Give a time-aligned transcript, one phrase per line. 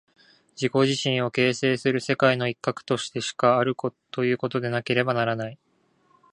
[0.59, 3.75] 自己自身を形成する世界の一角としてしかある
[4.09, 5.59] ということでなければならない。